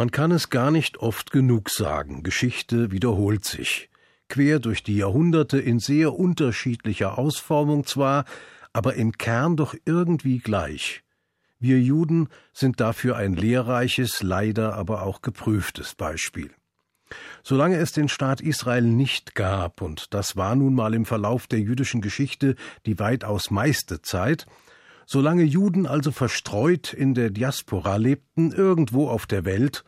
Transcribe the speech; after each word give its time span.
Man 0.00 0.10
kann 0.10 0.30
es 0.30 0.48
gar 0.48 0.70
nicht 0.70 0.96
oft 1.00 1.30
genug 1.30 1.68
sagen, 1.68 2.22
Geschichte 2.22 2.90
wiederholt 2.90 3.44
sich. 3.44 3.90
Quer 4.30 4.58
durch 4.58 4.82
die 4.82 4.96
Jahrhunderte 4.96 5.58
in 5.58 5.78
sehr 5.78 6.14
unterschiedlicher 6.14 7.18
Ausformung 7.18 7.84
zwar, 7.84 8.24
aber 8.72 8.94
im 8.94 9.12
Kern 9.12 9.58
doch 9.58 9.74
irgendwie 9.84 10.38
gleich. 10.38 11.02
Wir 11.58 11.78
Juden 11.78 12.30
sind 12.54 12.80
dafür 12.80 13.16
ein 13.16 13.34
lehrreiches, 13.34 14.22
leider 14.22 14.72
aber 14.72 15.02
auch 15.02 15.20
geprüftes 15.20 15.94
Beispiel. 15.94 16.50
Solange 17.42 17.76
es 17.76 17.92
den 17.92 18.08
Staat 18.08 18.40
Israel 18.40 18.84
nicht 18.84 19.34
gab, 19.34 19.82
und 19.82 20.14
das 20.14 20.34
war 20.34 20.54
nun 20.54 20.74
mal 20.74 20.94
im 20.94 21.04
Verlauf 21.04 21.46
der 21.46 21.60
jüdischen 21.60 22.00
Geschichte 22.00 22.56
die 22.86 22.98
weitaus 22.98 23.50
meiste 23.50 24.00
Zeit, 24.00 24.46
Solange 25.12 25.42
Juden 25.42 25.88
also 25.88 26.12
verstreut 26.12 26.92
in 26.92 27.14
der 27.14 27.30
Diaspora 27.30 27.96
lebten, 27.96 28.52
irgendwo 28.52 29.08
auf 29.08 29.26
der 29.26 29.44
Welt, 29.44 29.82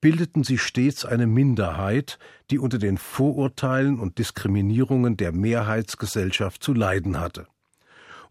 bildeten 0.00 0.42
sie 0.42 0.58
stets 0.58 1.04
eine 1.04 1.28
Minderheit, 1.28 2.18
die 2.50 2.58
unter 2.58 2.78
den 2.78 2.98
Vorurteilen 2.98 4.00
und 4.00 4.18
Diskriminierungen 4.18 5.16
der 5.16 5.30
Mehrheitsgesellschaft 5.30 6.64
zu 6.64 6.74
leiden 6.74 7.20
hatte. 7.20 7.46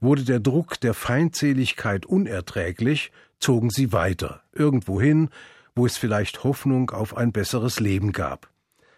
Wurde 0.01 0.25
der 0.25 0.41
Druck 0.41 0.77
der 0.81 0.93
Feindseligkeit 0.93 2.05
unerträglich, 2.05 3.13
zogen 3.39 3.69
sie 3.69 3.93
weiter, 3.93 4.41
irgendwohin, 4.51 5.29
wo 5.73 5.85
es 5.85 5.95
vielleicht 5.95 6.43
Hoffnung 6.43 6.89
auf 6.89 7.15
ein 7.15 7.31
besseres 7.31 7.79
Leben 7.79 8.11
gab. 8.11 8.49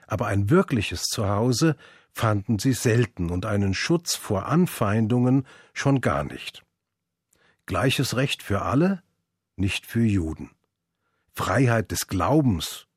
Aber 0.08 0.26
ein 0.26 0.50
wirkliches 0.50 1.04
Zuhause 1.04 1.76
fanden 2.14 2.58
sie 2.58 2.74
selten 2.74 3.30
und 3.30 3.46
einen 3.46 3.76
Schutz 3.76 4.16
vor 4.16 4.48
Anfeindungen 4.48 5.46
schon 5.76 6.02
gar 6.02 6.24
nicht. 6.24 6.64
Gleiches 7.68 8.16
Recht 8.16 8.44
für 8.44 8.62
alle, 8.62 9.04
nicht 9.58 9.86
für 9.86 10.06
Juden. 10.06 10.52
Freiheit 11.34 11.92
des 11.92 12.08
Glaubens, 12.08 12.88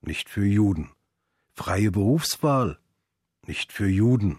nicht 0.00 0.30
für 0.30 0.46
Juden. 0.46 0.92
Freie 1.52 1.90
Berufswahl, 1.90 2.78
nicht 3.46 3.70
für 3.70 3.86
Juden. 3.86 4.38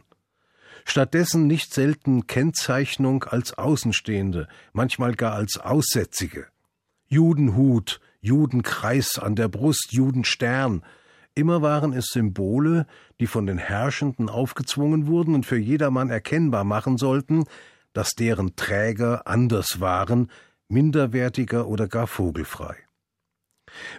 Stattdessen 0.85 1.45
nicht 1.45 1.71
selten 1.71 2.25
Kennzeichnung 2.25 3.25
als 3.25 3.59
Außenstehende, 3.59 4.47
manchmal 4.73 5.13
gar 5.13 5.33
als 5.33 5.59
Aussätzige. 5.59 6.47
Judenhut, 7.07 8.01
Judenkreis 8.21 9.19
an 9.19 9.35
der 9.35 9.49
Brust, 9.49 9.89
Judenstern. 9.91 10.83
Immer 11.35 11.61
waren 11.61 11.93
es 11.93 12.07
Symbole, 12.07 12.87
die 13.19 13.27
von 13.27 13.45
den 13.45 13.59
Herrschenden 13.59 14.29
aufgezwungen 14.29 15.05
wurden 15.05 15.35
und 15.35 15.45
für 15.45 15.59
jedermann 15.59 16.09
erkennbar 16.09 16.63
machen 16.63 16.97
sollten, 16.97 17.43
dass 17.95 18.13
deren 18.13 18.55
Träger 18.57 19.25
anders 19.25 19.79
waren, 19.79 20.29
minderwertiger 20.67 21.67
oder 21.67 21.87
gar 21.87 22.07
vogelfrei. 22.07 22.75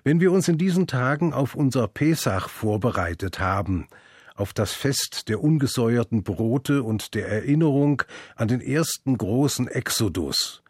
Wenn 0.04 0.20
wir 0.20 0.32
uns 0.32 0.48
in 0.48 0.58
diesen 0.58 0.86
Tagen 0.86 1.32
auf 1.32 1.54
unser 1.54 1.88
Pesach 1.88 2.48
vorbereitet 2.48 3.40
haben, 3.40 3.88
auf 4.34 4.52
das 4.52 4.72
Fest 4.72 5.28
der 5.28 5.42
ungesäuerten 5.42 6.22
Brote 6.22 6.82
und 6.82 7.14
der 7.14 7.28
Erinnerung 7.28 8.02
an 8.36 8.48
den 8.48 8.60
ersten 8.60 9.16
großen 9.16 9.66
Exodus, 9.66 10.62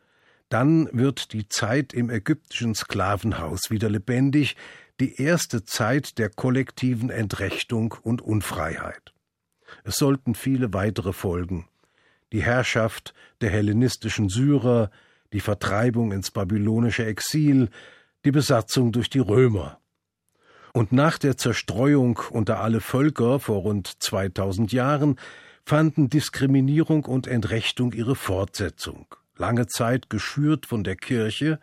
dann 0.48 0.88
wird 0.92 1.32
die 1.32 1.48
Zeit 1.48 1.92
im 1.92 2.10
ägyptischen 2.10 2.77
Sklavenhaus 2.77 3.70
wieder 3.70 3.91
lebendig, 3.91 4.54
die 5.00 5.20
erste 5.20 5.64
Zeit 5.64 6.19
der 6.19 6.30
kollektiven 6.30 7.10
Entrechtung 7.10 7.97
und 8.02 8.22
Unfreiheit. 8.22 9.12
Es 9.82 9.97
sollten 9.97 10.36
viele 10.36 10.72
weitere 10.72 11.12
folgen 11.12 11.66
die 12.32 12.42
Herrschaft 12.42 13.14
der 13.41 13.50
hellenistischen 13.50 14.28
Syrer, 14.28 14.91
die 15.32 15.41
Vertreibung 15.41 16.12
ins 16.12 16.30
babylonische 16.30 17.05
Exil, 17.05 17.69
die 18.24 18.30
Besatzung 18.30 18.92
durch 18.92 19.10
die 19.10 19.19
Römer. 19.19 19.80
Und 20.72 20.92
nach 20.92 21.19
der 21.19 21.36
Zerstreuung 21.36 22.20
unter 22.30 22.60
alle 22.60 22.80
Völker 22.80 23.41
vor 23.41 23.62
rund 23.62 24.02
2000 24.02 24.72
Jahren 24.72 25.16
fanden 25.64 26.10
Diskriminierung 26.10 27.04
und 27.04 27.26
Entrechtung 27.26 27.92
ihre 27.92 28.14
Fortsetzung, 28.14 29.06
lange 29.37 29.66
Zeit 29.66 30.10
geschürt 30.10 30.66
von 30.66 30.84
der 30.84 30.97
Kirche 30.97 31.58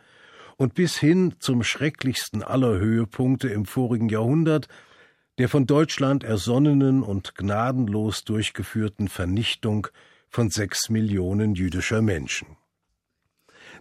und 0.57 0.73
bis 0.73 0.97
hin 0.97 1.35
zum 1.39 1.63
schrecklichsten 1.63 2.43
aller 2.43 2.79
Höhepunkte 2.79 3.49
im 3.49 3.65
vorigen 3.65 4.09
Jahrhundert, 4.09 4.67
der 5.37 5.49
von 5.49 5.65
Deutschland 5.65 6.23
ersonnenen 6.23 7.01
und 7.01 7.35
gnadenlos 7.35 8.23
durchgeführten 8.23 9.07
Vernichtung 9.07 9.87
von 10.33 10.49
sechs 10.49 10.89
Millionen 10.89 11.53
jüdischer 11.53 12.01
Menschen. 12.01 12.57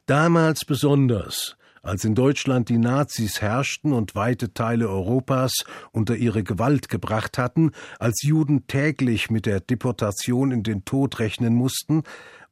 Damals 0.04 0.66
besonders, 0.66 1.56
als 1.82 2.04
in 2.04 2.14
Deutschland 2.14 2.68
die 2.68 2.76
Nazis 2.76 3.40
herrschten 3.40 3.94
und 3.94 4.14
weite 4.14 4.52
Teile 4.52 4.88
Europas 4.88 5.64
unter 5.92 6.14
ihre 6.14 6.42
Gewalt 6.44 6.90
gebracht 6.90 7.38
hatten, 7.38 7.72
als 7.98 8.22
Juden 8.22 8.66
täglich 8.66 9.30
mit 9.30 9.46
der 9.46 9.60
Deportation 9.60 10.52
in 10.52 10.62
den 10.62 10.84
Tod 10.84 11.20
rechnen 11.20 11.54
mussten, 11.54 12.02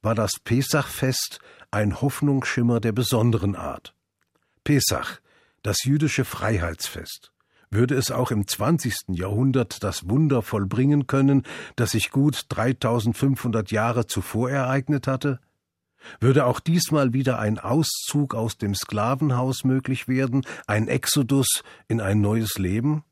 war 0.00 0.14
das 0.14 0.32
Pesachfest 0.42 1.38
ein 1.70 2.00
Hoffnungsschimmer 2.00 2.80
der 2.80 2.92
besonderen 2.92 3.54
Art. 3.54 3.94
Pesach, 4.64 5.20
das 5.62 5.84
jüdische 5.84 6.24
Freiheitsfest 6.24 7.29
würde 7.70 7.94
es 7.94 8.10
auch 8.10 8.30
im 8.30 8.46
20. 8.46 8.94
Jahrhundert 9.08 9.82
das 9.82 10.08
Wunder 10.08 10.42
vollbringen 10.42 11.06
können, 11.06 11.44
das 11.76 11.92
sich 11.92 12.10
gut 12.10 12.46
3500 12.48 13.70
Jahre 13.70 14.06
zuvor 14.06 14.50
ereignet 14.50 15.06
hatte? 15.06 15.40
Würde 16.18 16.46
auch 16.46 16.60
diesmal 16.60 17.12
wieder 17.12 17.38
ein 17.38 17.58
Auszug 17.58 18.34
aus 18.34 18.56
dem 18.56 18.74
Sklavenhaus 18.74 19.64
möglich 19.64 20.08
werden, 20.08 20.42
ein 20.66 20.88
Exodus 20.88 21.62
in 21.88 22.00
ein 22.00 22.20
neues 22.20 22.58
Leben? 22.58 23.04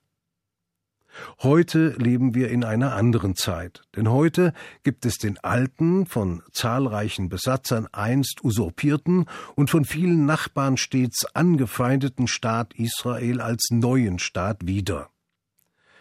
Heute 1.43 1.91
leben 1.99 2.35
wir 2.35 2.51
in 2.51 2.65
einer 2.65 2.95
anderen 2.95 3.37
Zeit, 3.37 3.83
denn 3.97 4.11
heute 4.11 4.53
gibt 4.83 5.07
es 5.07 5.19
den 5.19 5.39
alten, 5.39 6.07
von 6.07 6.43
zahlreichen 6.53 7.29
Besatzern 7.29 7.89
einst 7.93 8.45
usurpierten 8.45 9.27
und 9.55 9.71
von 9.71 9.85
vielen 9.85 10.27
Nachbarn 10.27 10.77
stets 10.77 11.25
angefeindeten 11.35 12.29
Staat 12.29 12.75
Israel 12.75 13.41
als 13.41 13.69
neuen 13.71 14.19
Staat 14.19 14.67
wieder. 14.67 15.11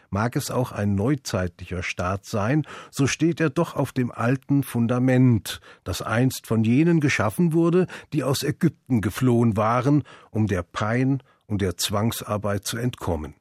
Mag 0.09 0.37
es 0.37 0.51
auch 0.51 0.71
ein 0.71 0.95
neuzeitlicher 0.95 1.83
Staat 1.83 2.25
sein, 2.25 2.65
so 2.91 3.07
steht 3.07 3.41
er 3.41 3.49
doch 3.49 3.75
auf 3.75 3.91
dem 3.91 4.11
alten 4.11 4.63
Fundament, 4.63 5.59
das 5.83 6.01
einst 6.01 6.47
von 6.47 6.63
jenen 6.63 7.01
geschaffen 7.01 7.51
wurde, 7.51 7.87
die 8.13 8.23
aus 8.23 8.43
Ägypten 8.43 9.01
geflohen 9.01 9.57
waren, 9.57 10.03
um 10.31 10.47
der 10.47 10.63
Pein 10.63 11.21
und 11.45 11.61
der 11.61 11.77
Zwangsarbeit 11.77 12.65
zu 12.65 12.77
entkommen. 12.77 13.35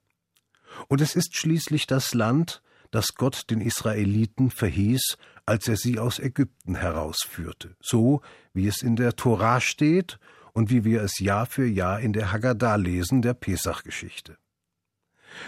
Und 0.88 1.00
es 1.00 1.14
ist 1.14 1.36
schließlich 1.36 1.86
das 1.86 2.14
Land, 2.14 2.62
das 2.90 3.14
Gott 3.14 3.50
den 3.50 3.60
Israeliten 3.60 4.50
verhieß, 4.50 5.16
als 5.44 5.68
er 5.68 5.76
sie 5.76 5.98
aus 5.98 6.18
Ägypten 6.18 6.74
herausführte, 6.74 7.76
so 7.80 8.20
wie 8.52 8.66
es 8.66 8.82
in 8.82 8.96
der 8.96 9.16
Torah 9.16 9.60
steht 9.60 10.18
und 10.52 10.70
wie 10.70 10.84
wir 10.84 11.02
es 11.02 11.18
Jahr 11.18 11.46
für 11.46 11.66
Jahr 11.66 12.00
in 12.00 12.12
der 12.12 12.32
Haggadah 12.32 12.76
lesen, 12.76 13.22
der 13.22 13.34
Pesach-Geschichte. 13.34 14.38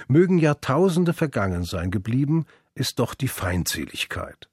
Mögen 0.07 0.39
Jahrtausende 0.39 1.13
vergangen 1.13 1.65
sein, 1.65 1.91
geblieben 1.91 2.45
ist 2.75 2.99
doch 2.99 3.15
die 3.15 3.29
Feindseligkeit. 3.29 4.51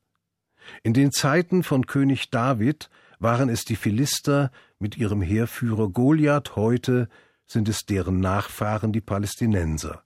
In 0.81 0.93
den 0.93 1.11
Zeiten 1.11 1.61
von 1.61 1.85
König 1.85 2.31
David 2.31 2.89
waren 3.19 3.49
es 3.49 3.65
die 3.65 3.75
Philister 3.75 4.51
mit 4.79 4.97
ihrem 4.97 5.21
Heerführer 5.21 5.89
Goliath, 5.89 6.55
heute 6.55 7.09
sind 7.45 7.69
es 7.69 7.85
deren 7.85 8.19
Nachfahren 8.19 8.91
die 8.91 9.01
Palästinenser 9.01 10.04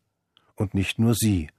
und 0.60 0.74
nicht 0.74 1.00
nur 1.00 1.16
sie. 1.16 1.50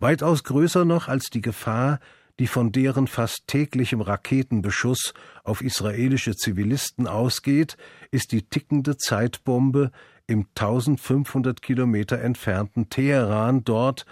Weitaus 0.00 0.44
größer 0.44 0.84
noch 0.84 1.08
als 1.08 1.26
die 1.30 1.40
Gefahr, 1.40 2.00
die 2.40 2.48
von 2.48 2.72
deren 2.72 3.06
fast 3.06 3.46
täglichem 3.46 4.00
Raketenbeschuss 4.00 5.14
auf 5.44 5.60
israelische 5.60 6.34
Zivilisten 6.34 7.06
ausgeht, 7.06 7.76
ist 8.10 8.32
die 8.32 8.42
tickende 8.42 8.96
Zeitbombe 8.96 9.92
im 10.26 10.46
1500 10.56 11.62
Kilometer 11.62 12.20
entfernten 12.20 12.88
Teheran, 12.88 13.62
dort, 13.62 14.04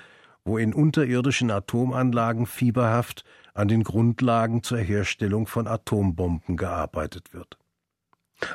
wo 0.45 0.59
in 0.59 0.75
unterirdischen 0.75 1.51
Atomanlagen 1.51 2.47
fieberhaft 2.47 3.25
an 3.55 3.69
den 3.69 3.83
Grundlagen 3.83 4.63
zur 4.63 4.79
Herstellung 4.79 5.47
von 5.47 5.67
Atombomben 5.67 6.57
gearbeitet 6.57 7.33
wird. 7.33 7.59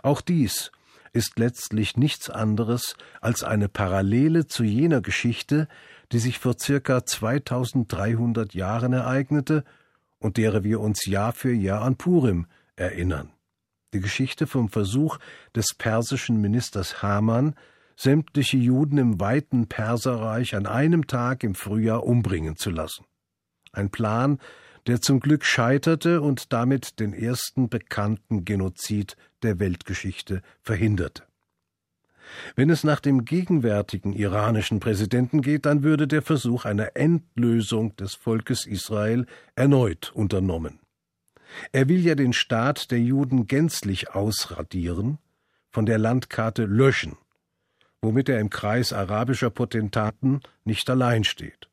Auch 0.03 0.21
dies 0.21 0.71
ist 1.17 1.39
letztlich 1.39 1.97
nichts 1.97 2.29
anderes 2.29 2.95
als 3.19 3.43
eine 3.43 3.67
Parallele 3.67 4.45
zu 4.45 4.63
jener 4.63 5.01
Geschichte, 5.01 5.67
die 6.11 6.19
sich 6.19 6.37
vor 6.37 6.57
circa 6.59 7.03
2300 7.03 8.53
Jahren 8.53 8.93
ereignete 8.93 9.63
und 10.19 10.37
derer 10.37 10.63
wir 10.63 10.79
uns 10.79 11.05
Jahr 11.05 11.33
für 11.33 11.51
Jahr 11.51 11.81
an 11.81 11.97
Purim 11.97 12.45
erinnern. 12.75 13.31
Die 13.93 13.99
Geschichte 13.99 14.45
vom 14.45 14.69
Versuch 14.69 15.17
des 15.55 15.73
persischen 15.75 16.39
Ministers 16.39 17.01
Haman, 17.01 17.55
sämtliche 17.95 18.57
Juden 18.57 18.99
im 18.99 19.19
weiten 19.19 19.67
Perserreich 19.67 20.55
an 20.55 20.67
einem 20.67 21.07
Tag 21.07 21.43
im 21.43 21.55
Frühjahr 21.55 22.03
umbringen 22.03 22.57
zu 22.57 22.69
lassen. 22.69 23.05
Ein 23.71 23.89
Plan, 23.89 24.39
der 24.87 25.01
zum 25.01 25.19
Glück 25.19 25.43
scheiterte 25.43 26.21
und 26.21 26.53
damit 26.53 26.99
den 26.99 27.13
ersten 27.13 27.69
bekannten 27.69 28.45
Genozid 28.45 29.17
der 29.43 29.59
Weltgeschichte 29.59 30.41
verhinderte. 30.61 31.23
Wenn 32.55 32.69
es 32.69 32.83
nach 32.83 32.99
dem 32.99 33.25
gegenwärtigen 33.25 34.13
iranischen 34.13 34.79
Präsidenten 34.79 35.41
geht, 35.41 35.65
dann 35.65 35.83
würde 35.83 36.07
der 36.07 36.21
Versuch 36.21 36.65
einer 36.65 36.95
Endlösung 36.95 37.95
des 37.95 38.15
Volkes 38.15 38.65
Israel 38.65 39.25
erneut 39.55 40.11
unternommen. 40.13 40.79
Er 41.71 41.87
will 41.87 42.05
ja 42.05 42.15
den 42.15 42.33
Staat 42.33 42.91
der 42.91 42.99
Juden 42.99 43.47
gänzlich 43.47 44.13
ausradieren, 44.13 45.19
von 45.69 45.85
der 45.85 45.97
Landkarte 45.97 46.65
löschen, 46.65 47.17
womit 48.01 48.29
er 48.29 48.39
im 48.39 48.49
Kreis 48.49 48.93
arabischer 48.93 49.49
Potentaten 49.49 50.41
nicht 50.65 50.89
allein 50.89 51.23
steht. 51.23 51.66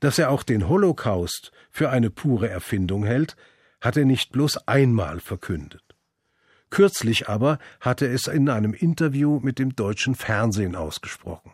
Dass 0.00 0.18
er 0.18 0.30
auch 0.30 0.42
den 0.42 0.68
Holocaust 0.68 1.52
für 1.70 1.90
eine 1.90 2.10
pure 2.10 2.48
Erfindung 2.48 3.04
hält, 3.04 3.36
hat 3.80 3.96
er 3.96 4.04
nicht 4.04 4.32
bloß 4.32 4.68
einmal 4.68 5.20
verkündet. 5.20 5.82
Kürzlich 6.70 7.28
aber 7.28 7.58
hatte 7.80 8.06
es 8.06 8.26
in 8.26 8.48
einem 8.48 8.74
Interview 8.74 9.38
mit 9.40 9.58
dem 9.58 9.76
deutschen 9.76 10.14
Fernsehen 10.14 10.74
ausgesprochen. 10.74 11.52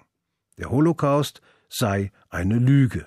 Der 0.59 0.71
Holocaust 0.71 1.41
sei 1.69 2.13
eine 2.29 2.59
Lüge. 2.59 3.07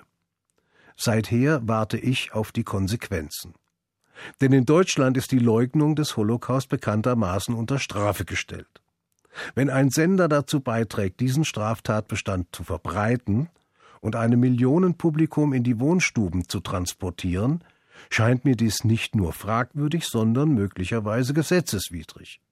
Seither 0.96 1.66
warte 1.66 1.98
ich 1.98 2.32
auf 2.32 2.52
die 2.52 2.62
Konsequenzen. 2.62 3.54
Denn 4.40 4.52
in 4.52 4.64
Deutschland 4.64 5.16
ist 5.16 5.32
die 5.32 5.38
Leugnung 5.40 5.96
des 5.96 6.16
Holocaust 6.16 6.68
bekanntermaßen 6.68 7.54
unter 7.54 7.78
Strafe 7.78 8.24
gestellt. 8.24 8.80
Wenn 9.54 9.70
ein 9.70 9.90
Sender 9.90 10.28
dazu 10.28 10.60
beiträgt, 10.60 11.18
diesen 11.20 11.44
Straftatbestand 11.44 12.54
zu 12.54 12.62
verbreiten 12.62 13.48
und 14.04 14.16
einem 14.16 14.38
Millionenpublikum 14.38 15.54
in 15.54 15.64
die 15.64 15.80
Wohnstuben 15.80 16.46
zu 16.46 16.60
transportieren, 16.60 17.64
scheint 18.10 18.44
mir 18.44 18.54
dies 18.54 18.84
nicht 18.84 19.14
nur 19.14 19.32
fragwürdig, 19.32 20.04
sondern 20.04 20.50
möglicherweise 20.50 21.32
gesetzeswidrig. 21.32 22.42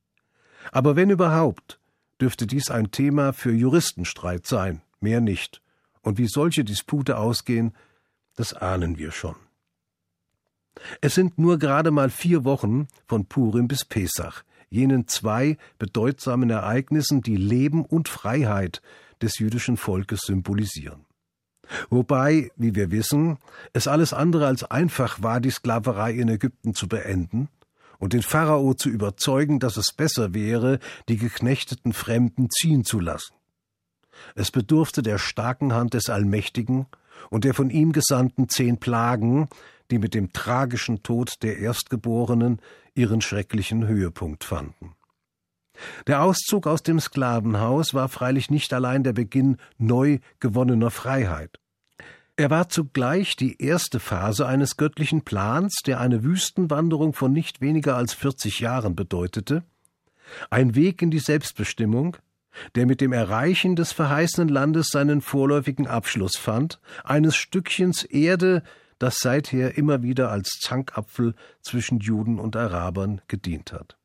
Aber 0.70 0.96
wenn 0.96 1.10
überhaupt, 1.10 1.78
dürfte 2.18 2.46
dies 2.46 2.70
ein 2.70 2.90
Thema 2.90 3.34
für 3.34 3.52
Juristenstreit 3.52 4.46
sein, 4.46 4.80
mehr 5.00 5.20
nicht. 5.20 5.60
Und 6.00 6.16
wie 6.16 6.26
solche 6.26 6.64
Dispute 6.64 7.18
ausgehen, 7.18 7.74
das 8.34 8.54
ahnen 8.54 8.96
wir 8.96 9.12
schon. 9.12 9.36
Es 11.02 11.14
sind 11.14 11.36
nur 11.36 11.58
gerade 11.58 11.90
mal 11.90 12.08
vier 12.08 12.44
Wochen 12.44 12.88
von 13.06 13.26
Purim 13.26 13.68
bis 13.68 13.84
Pesach, 13.84 14.42
jenen 14.70 15.06
zwei 15.06 15.58
bedeutsamen 15.78 16.48
Ereignissen, 16.48 17.20
die 17.20 17.36
Leben 17.36 17.84
und 17.84 18.08
Freiheit 18.08 18.80
des 19.20 19.38
jüdischen 19.38 19.76
Volkes 19.76 20.22
symbolisieren. 20.22 21.04
Wobei, 21.90 22.50
wie 22.56 22.74
wir 22.74 22.90
wissen, 22.90 23.38
es 23.72 23.88
alles 23.88 24.12
andere 24.12 24.46
als 24.46 24.64
einfach 24.64 25.22
war, 25.22 25.40
die 25.40 25.50
Sklaverei 25.50 26.12
in 26.12 26.28
Ägypten 26.28 26.74
zu 26.74 26.88
beenden 26.88 27.48
und 27.98 28.12
den 28.12 28.22
Pharao 28.22 28.74
zu 28.74 28.88
überzeugen, 28.88 29.60
dass 29.60 29.76
es 29.76 29.92
besser 29.92 30.34
wäre, 30.34 30.80
die 31.08 31.16
geknechteten 31.16 31.92
Fremden 31.92 32.48
ziehen 32.50 32.84
zu 32.84 32.98
lassen. 32.98 33.34
Es 34.34 34.50
bedurfte 34.50 35.02
der 35.02 35.18
starken 35.18 35.72
Hand 35.72 35.94
des 35.94 36.10
Allmächtigen 36.10 36.86
und 37.30 37.44
der 37.44 37.54
von 37.54 37.70
ihm 37.70 37.92
gesandten 37.92 38.48
zehn 38.48 38.78
Plagen, 38.78 39.48
die 39.90 39.98
mit 39.98 40.14
dem 40.14 40.32
tragischen 40.32 41.02
Tod 41.02 41.34
der 41.42 41.58
Erstgeborenen 41.58 42.60
ihren 42.94 43.20
schrecklichen 43.20 43.86
Höhepunkt 43.86 44.44
fanden. 44.44 44.94
Der 46.06 46.22
Auszug 46.22 46.66
aus 46.66 46.82
dem 46.82 47.00
Sklavenhaus 47.00 47.94
war 47.94 48.08
freilich 48.08 48.50
nicht 48.50 48.72
allein 48.72 49.02
der 49.02 49.12
Beginn 49.12 49.56
neu 49.78 50.18
gewonnener 50.40 50.90
Freiheit. 50.90 51.58
Er 52.36 52.50
war 52.50 52.68
zugleich 52.68 53.36
die 53.36 53.62
erste 53.62 54.00
Phase 54.00 54.46
eines 54.46 54.76
göttlichen 54.76 55.22
Plans, 55.22 55.80
der 55.84 56.00
eine 56.00 56.24
Wüstenwanderung 56.24 57.12
von 57.12 57.32
nicht 57.32 57.60
weniger 57.60 57.96
als 57.96 58.14
40 58.14 58.60
Jahren 58.60 58.96
bedeutete, 58.96 59.64
ein 60.50 60.74
Weg 60.74 61.02
in 61.02 61.10
die 61.10 61.18
Selbstbestimmung, 61.18 62.16
der 62.74 62.86
mit 62.86 63.00
dem 63.00 63.12
Erreichen 63.12 63.76
des 63.76 63.92
verheißenen 63.92 64.48
Landes 64.48 64.88
seinen 64.88 65.20
vorläufigen 65.20 65.86
Abschluss 65.86 66.36
fand, 66.36 66.80
eines 67.04 67.36
Stückchens 67.36 68.04
Erde, 68.04 68.62
das 68.98 69.18
seither 69.18 69.76
immer 69.76 70.02
wieder 70.02 70.30
als 70.30 70.58
Zankapfel 70.60 71.34
zwischen 71.60 72.00
Juden 72.00 72.38
und 72.38 72.56
Arabern 72.56 73.20
gedient 73.28 73.72
hat. 73.72 73.98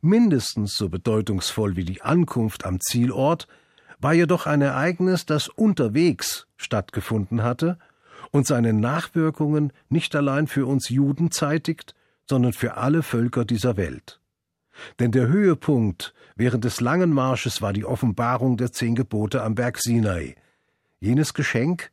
Mindestens 0.00 0.74
so 0.74 0.88
bedeutungsvoll 0.88 1.76
wie 1.76 1.84
die 1.84 2.02
Ankunft 2.02 2.64
am 2.64 2.80
Zielort 2.80 3.48
war 4.00 4.12
jedoch 4.12 4.46
ein 4.46 4.60
Ereignis, 4.60 5.26
das 5.26 5.48
unterwegs 5.48 6.46
stattgefunden 6.56 7.42
hatte 7.42 7.78
und 8.30 8.46
seine 8.46 8.72
Nachwirkungen 8.72 9.72
nicht 9.88 10.14
allein 10.16 10.46
für 10.46 10.66
uns 10.66 10.88
Juden 10.88 11.30
zeitigt, 11.30 11.94
sondern 12.28 12.52
für 12.52 12.76
alle 12.76 13.02
Völker 13.02 13.44
dieser 13.44 13.76
Welt. 13.76 14.20
Denn 14.98 15.12
der 15.12 15.28
Höhepunkt 15.28 16.14
während 16.36 16.64
des 16.64 16.80
langen 16.80 17.10
Marsches 17.10 17.62
war 17.62 17.72
die 17.72 17.84
Offenbarung 17.84 18.56
der 18.56 18.72
zehn 18.72 18.94
Gebote 18.94 19.42
am 19.42 19.54
Berg 19.54 19.78
Sinai, 19.78 20.34
jenes 21.00 21.34
Geschenk, 21.34 21.90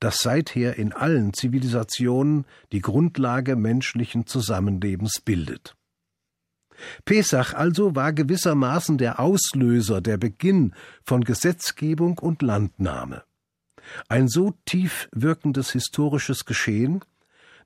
das 0.00 0.18
seither 0.18 0.76
in 0.76 0.92
allen 0.92 1.32
Zivilisationen 1.32 2.44
die 2.72 2.80
Grundlage 2.80 3.56
menschlichen 3.56 4.26
Zusammenlebens 4.26 5.20
bildet. 5.24 5.76
Pesach 7.04 7.54
also 7.54 7.94
war 7.94 8.12
gewissermaßen 8.12 8.98
der 8.98 9.20
Auslöser, 9.20 10.00
der 10.00 10.16
Beginn 10.16 10.74
von 11.02 11.24
Gesetzgebung 11.24 12.18
und 12.18 12.42
Landnahme. 12.42 13.24
Ein 14.08 14.28
so 14.28 14.54
tief 14.64 15.08
wirkendes 15.12 15.70
historisches 15.70 16.44
Geschehen, 16.44 17.04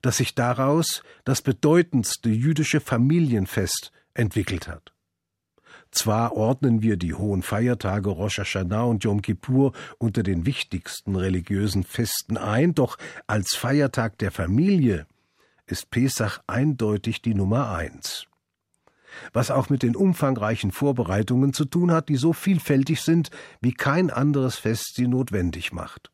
dass 0.01 0.17
sich 0.17 0.35
daraus 0.35 1.03
das 1.23 1.41
bedeutendste 1.41 2.29
jüdische 2.29 2.79
Familienfest 2.79 3.91
entwickelt 4.13 4.67
hat. 4.67 4.93
Zwar 5.91 6.37
ordnen 6.37 6.81
wir 6.81 6.95
die 6.95 7.13
hohen 7.13 7.41
Feiertage 7.41 8.09
Rosh 8.09 8.37
Hashanah 8.39 8.83
und 8.83 9.03
Yom 9.03 9.21
Kippur 9.21 9.73
unter 9.97 10.23
den 10.23 10.45
wichtigsten 10.45 11.17
religiösen 11.17 11.83
Festen 11.83 12.37
ein, 12.37 12.73
doch 12.73 12.97
als 13.27 13.55
Feiertag 13.55 14.17
der 14.19 14.31
Familie 14.31 15.05
ist 15.65 15.89
Pesach 15.89 16.39
eindeutig 16.47 17.21
die 17.21 17.33
Nummer 17.33 17.71
eins 17.71 18.27
was 19.33 19.51
auch 19.51 19.69
mit 19.69 19.83
den 19.83 19.95
umfangreichen 19.95 20.71
Vorbereitungen 20.71 21.53
zu 21.53 21.65
tun 21.65 21.91
hat, 21.91 22.09
die 22.09 22.17
so 22.17 22.33
vielfältig 22.33 23.01
sind, 23.01 23.29
wie 23.61 23.73
kein 23.73 24.09
anderes 24.09 24.55
Fest 24.55 24.93
sie 24.95 25.07
notwendig 25.07 25.71
macht. 25.71 26.11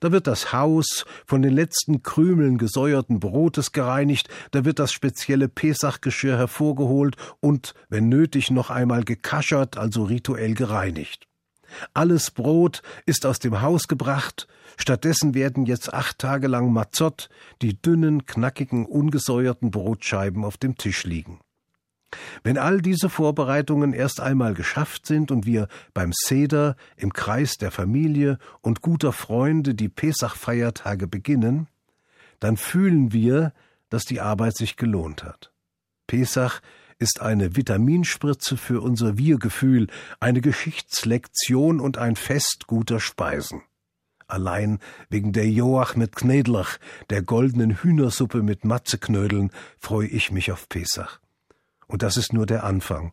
Da 0.00 0.12
wird 0.12 0.26
das 0.26 0.52
Haus 0.52 1.06
von 1.26 1.42
den 1.42 1.52
letzten 1.52 2.02
Krümeln 2.02 2.58
gesäuerten 2.58 3.20
Brotes 3.20 3.72
gereinigt, 3.72 4.28
da 4.50 4.64
wird 4.64 4.78
das 4.78 4.92
spezielle 4.92 5.48
Pesachgeschirr 5.48 6.36
hervorgeholt 6.36 7.16
und, 7.40 7.74
wenn 7.88 8.08
nötig, 8.08 8.50
noch 8.50 8.70
einmal 8.70 9.04
gekaschert, 9.04 9.78
also 9.78 10.04
rituell 10.04 10.54
gereinigt. 10.54 11.26
Alles 11.94 12.30
Brot 12.30 12.82
ist 13.06 13.24
aus 13.24 13.38
dem 13.38 13.60
Haus 13.60 13.86
gebracht, 13.86 14.48
stattdessen 14.76 15.34
werden 15.34 15.66
jetzt 15.66 15.94
acht 15.94 16.18
Tage 16.18 16.48
lang 16.48 16.72
Mazot, 16.72 17.28
die 17.62 17.80
dünnen, 17.80 18.26
knackigen, 18.26 18.86
ungesäuerten 18.86 19.70
Brotscheiben 19.70 20.44
auf 20.44 20.56
dem 20.56 20.76
Tisch 20.76 21.04
liegen. 21.04 21.38
Wenn 22.42 22.58
all 22.58 22.82
diese 22.82 23.08
Vorbereitungen 23.08 23.92
erst 23.92 24.20
einmal 24.20 24.54
geschafft 24.54 25.06
sind 25.06 25.30
und 25.30 25.46
wir 25.46 25.68
beim 25.94 26.12
Seder 26.12 26.76
im 26.96 27.12
Kreis 27.12 27.56
der 27.56 27.70
Familie 27.70 28.38
und 28.60 28.80
guter 28.80 29.12
Freunde 29.12 29.74
die 29.74 29.88
Pesach-Feiertage 29.88 31.06
beginnen, 31.06 31.68
dann 32.40 32.56
fühlen 32.56 33.12
wir, 33.12 33.52
dass 33.90 34.04
die 34.04 34.20
Arbeit 34.20 34.56
sich 34.56 34.76
gelohnt 34.76 35.24
hat. 35.24 35.52
Pesach 36.06 36.60
ist 36.98 37.20
eine 37.20 37.56
Vitaminspritze 37.56 38.56
für 38.56 38.82
unser 38.82 39.16
Wir-Gefühl, 39.16 39.86
eine 40.20 40.40
Geschichtslektion 40.40 41.80
und 41.80 41.98
ein 41.98 42.16
Fest 42.16 42.66
guter 42.66 43.00
Speisen. 43.00 43.62
Allein 44.26 44.78
wegen 45.08 45.32
der 45.32 45.48
Joach 45.48 45.96
mit 45.96 46.14
Knedlach, 46.14 46.78
der 47.08 47.22
goldenen 47.22 47.82
Hühnersuppe 47.82 48.42
mit 48.42 48.64
Matzeknödeln, 48.64 49.50
freue 49.78 50.06
ich 50.06 50.30
mich 50.30 50.52
auf 50.52 50.68
Pesach. 50.68 51.20
Und 51.90 52.02
das 52.02 52.16
ist 52.16 52.32
nur 52.32 52.46
der 52.46 52.62
Anfang. 52.62 53.12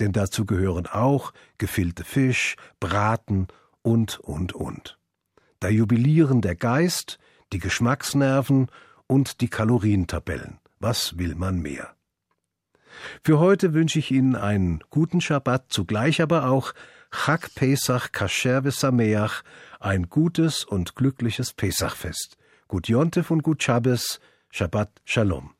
Denn 0.00 0.12
dazu 0.12 0.46
gehören 0.46 0.86
auch 0.86 1.34
gefüllte 1.58 2.04
Fisch, 2.04 2.56
Braten 2.80 3.48
und, 3.82 4.18
und, 4.20 4.54
und. 4.54 4.98
Da 5.60 5.68
jubilieren 5.68 6.40
der 6.40 6.56
Geist, 6.56 7.18
die 7.52 7.58
Geschmacksnerven 7.58 8.70
und 9.06 9.42
die 9.42 9.48
Kalorientabellen. 9.48 10.58
Was 10.80 11.18
will 11.18 11.34
man 11.34 11.60
mehr? 11.60 11.94
Für 13.22 13.40
heute 13.40 13.74
wünsche 13.74 13.98
ich 13.98 14.10
Ihnen 14.10 14.36
einen 14.36 14.82
guten 14.88 15.20
Schabbat, 15.20 15.66
zugleich 15.68 16.22
aber 16.22 16.48
auch 16.48 16.72
Chag 17.10 17.54
Pesach 17.54 18.10
Kasher 18.12 18.62
Sameach, 18.70 19.42
ein 19.80 20.08
gutes 20.08 20.64
und 20.64 20.96
glückliches 20.96 21.52
Pesachfest. 21.52 22.38
Gut 22.68 22.88
Jontef 22.88 23.30
und 23.30 23.42
gut 23.42 23.62
Shabbos, 23.62 24.18
Shabbat 24.50 24.90
Shalom. 25.04 25.57